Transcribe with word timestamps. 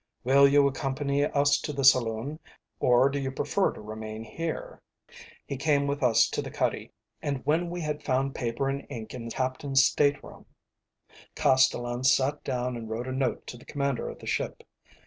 Will 0.23 0.47
you 0.47 0.67
accompany 0.67 1.25
us 1.25 1.59
to 1.61 1.71
the 1.71 1.83
saloon, 1.83 2.39
or 2.79 3.07
do 3.07 3.19
you 3.19 3.29
prefer 3.31 3.71
to 3.71 3.79
remain 3.79 4.23
here?" 4.23 4.81
He 5.45 5.57
came 5.57 5.85
with 5.85 6.01
us 6.01 6.27
to 6.29 6.41
the 6.41 6.49
cuddy, 6.49 6.91
and 7.21 7.45
when 7.45 7.69
we 7.69 7.81
had 7.81 8.01
found 8.01 8.33
paper 8.33 8.67
and 8.67 8.87
ink 8.89 9.13
in 9.13 9.25
the 9.25 9.31
captain's 9.31 9.85
stateroom, 9.85 10.47
Castellan 11.35 12.03
sat 12.03 12.43
down 12.43 12.75
and 12.75 12.89
wrote 12.89 13.07
a 13.07 13.11
note 13.11 13.45
to 13.45 13.57
the 13.57 13.65
commander 13.65 14.09
of 14.09 14.17
the 14.17 14.25
ship. 14.25 14.63